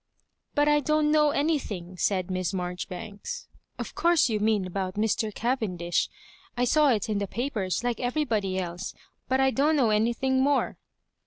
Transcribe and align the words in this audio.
But 0.55 0.67
I 0.67 0.79
don't 0.79 1.11
know 1.11 1.29
anything," 1.29 1.95
said 1.95 2.31
Miss 2.31 2.55
Mar 2.55 2.73
joribanks." 2.73 3.47
Of 3.77 3.93
course 3.93 4.29
you 4.29 4.39
mean 4.39 4.65
about 4.65 4.95
Mr. 4.95 5.31
Ca 5.31 5.57
vendish. 5.57 6.09
I 6.57 6.65
saw 6.65 6.89
it 6.89 7.07
in 7.07 7.19
the 7.19 7.27
papers, 7.27 7.83
like 7.83 7.99
everybody 7.99 8.57
else, 8.57 8.95
but 9.27 9.39
I 9.39 9.51
don't 9.51 9.75
know 9.75 9.91
anything 9.91 10.41
more." 10.41 10.79